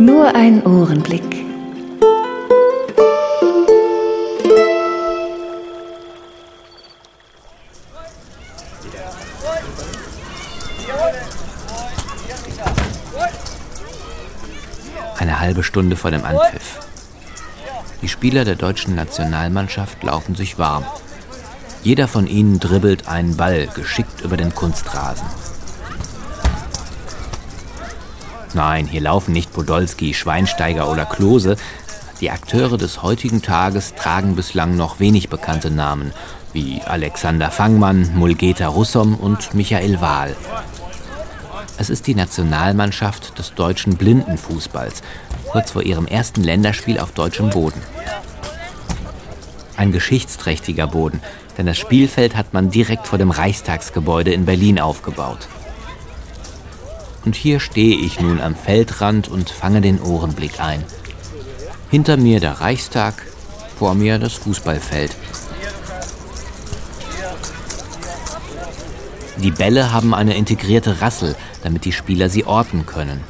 [0.00, 1.44] Nur ein Ohrenblick.
[15.18, 16.78] Eine halbe Stunde vor dem Anpfiff.
[18.00, 20.86] Die Spieler der deutschen Nationalmannschaft laufen sich warm.
[21.82, 25.26] Jeder von ihnen dribbelt einen Ball geschickt über den Kunstrasen.
[28.52, 31.56] Nein, hier laufen nicht Podolski, Schweinsteiger oder Klose.
[32.20, 36.12] Die Akteure des heutigen Tages tragen bislang noch wenig bekannte Namen,
[36.52, 40.36] wie Alexander Fangmann, Mulgeta Russom und Michael Wahl.
[41.78, 45.02] Es ist die Nationalmannschaft des deutschen Blindenfußballs,
[45.50, 47.80] kurz vor ihrem ersten Länderspiel auf deutschem Boden.
[49.76, 51.22] Ein geschichtsträchtiger Boden,
[51.56, 55.48] denn das Spielfeld hat man direkt vor dem Reichstagsgebäude in Berlin aufgebaut.
[57.24, 60.84] Und hier stehe ich nun am Feldrand und fange den Ohrenblick ein.
[61.90, 63.14] Hinter mir der Reichstag,
[63.78, 65.16] vor mir das Fußballfeld.
[69.42, 73.22] Die Bälle haben eine integrierte Rassel, damit die Spieler sie orten können.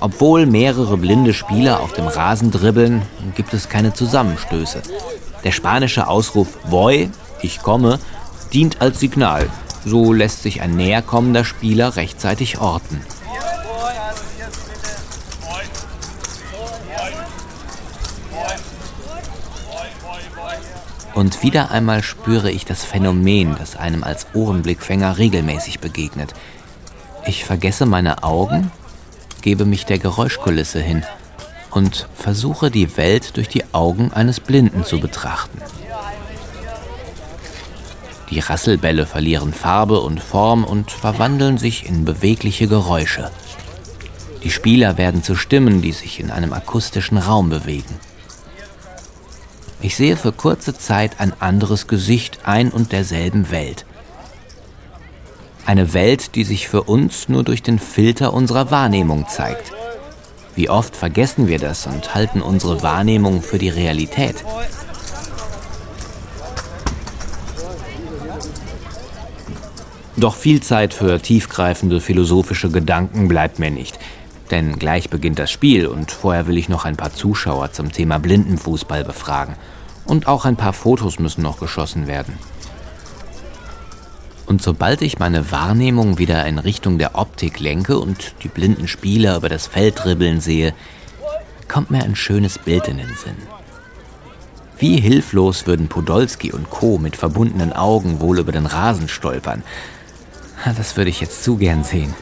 [0.00, 3.02] Obwohl mehrere blinde Spieler auf dem Rasen dribbeln,
[3.34, 4.82] gibt es keine Zusammenstöße.
[5.44, 7.98] Der spanische Ausruf Voy, ich komme,
[8.52, 9.48] dient als Signal.
[9.88, 13.00] So lässt sich ein näherkommender Spieler rechtzeitig orten.
[21.14, 26.34] Und wieder einmal spüre ich das Phänomen, das einem als Ohrenblickfänger regelmäßig begegnet.
[27.24, 28.72] Ich vergesse meine Augen,
[29.40, 31.04] gebe mich der Geräuschkulisse hin
[31.70, 35.62] und versuche die Welt durch die Augen eines Blinden zu betrachten.
[38.30, 43.30] Die Rasselbälle verlieren Farbe und Form und verwandeln sich in bewegliche Geräusche.
[44.42, 47.94] Die Spieler werden zu Stimmen, die sich in einem akustischen Raum bewegen.
[49.80, 53.84] Ich sehe für kurze Zeit ein anderes Gesicht ein und derselben Welt.
[55.64, 59.72] Eine Welt, die sich für uns nur durch den Filter unserer Wahrnehmung zeigt.
[60.54, 64.44] Wie oft vergessen wir das und halten unsere Wahrnehmung für die Realität.
[70.16, 73.98] Doch viel Zeit für tiefgreifende philosophische Gedanken bleibt mir nicht.
[74.50, 78.18] Denn gleich beginnt das Spiel und vorher will ich noch ein paar Zuschauer zum Thema
[78.18, 79.56] Blindenfußball befragen.
[80.04, 82.38] Und auch ein paar Fotos müssen noch geschossen werden.
[84.46, 89.36] Und sobald ich meine Wahrnehmung wieder in Richtung der Optik lenke und die blinden Spieler
[89.36, 90.72] über das Feld dribbeln sehe,
[91.68, 93.36] kommt mir ein schönes Bild in den Sinn.
[94.78, 96.98] Wie hilflos würden Podolski und Co.
[96.98, 99.62] mit verbundenen Augen wohl über den Rasen stolpern.
[100.76, 102.12] Das würde ich jetzt zu gern sehen.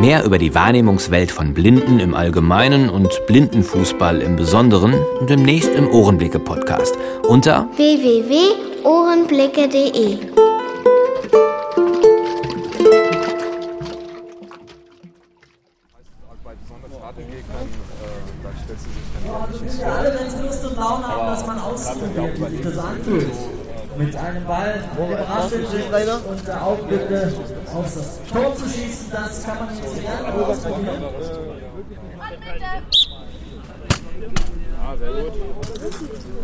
[0.00, 4.94] Mehr über die Wahrnehmungswelt von Blinden im Allgemeinen und Blindenfußball im Besonderen
[5.28, 6.96] demnächst im Ohrenblicke-Podcast
[7.28, 10.57] unter www.ohrenblicke.de.
[19.84, 23.32] alle, wenn sie Lust und Laune haben, dass man ausprobiert, wie sich das anfühlt.
[23.96, 25.64] Mit einem Ball, mit dem Rassel
[26.28, 27.32] und der Augenbinde
[27.74, 31.02] auf das Tor zu schießen, das kann man jetzt gerne ausprobieren.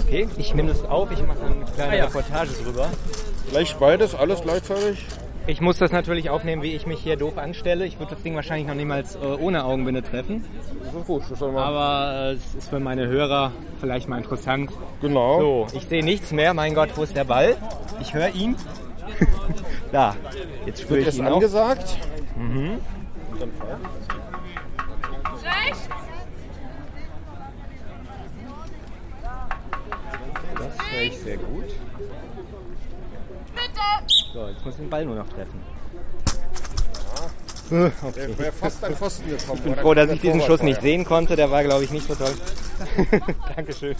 [0.06, 2.88] Okay, ich nehme das auf, ich mache eine kleine Reportage drüber.
[3.50, 5.06] Gleich beides, alles gleichzeitig?
[5.46, 7.84] Ich muss das natürlich aufnehmen, wie ich mich hier doof anstelle.
[7.84, 10.42] Ich würde das Ding wahrscheinlich noch niemals äh, ohne Augenbinde treffen.
[10.82, 11.62] Das ist gut, das soll man.
[11.62, 14.70] Aber äh, es ist für meine Hörer vielleicht mal interessant.
[15.02, 15.40] Genau.
[15.40, 16.54] So, ich sehe nichts mehr.
[16.54, 17.56] Mein Gott, wo ist der Ball?
[18.00, 18.56] Ich höre ihn.
[19.92, 20.16] da,
[20.64, 21.34] jetzt spüre Wird ich ihn auch.
[21.34, 21.98] angesagt?
[22.36, 22.78] Mhm.
[23.30, 23.78] Und dann Fall.
[30.56, 31.64] Das höre ich sehr gut.
[34.34, 35.60] So, jetzt muss ich den Ball nur noch treffen.
[37.70, 38.26] Äh, Okay.
[38.26, 39.58] Der wäre fast an Pfosten gekommen.
[39.58, 41.36] Ich bin froh, dass ich diesen Schuss nicht sehen konnte.
[41.36, 42.34] Der war, glaube ich, nicht so toll.
[43.56, 43.94] Dankeschön.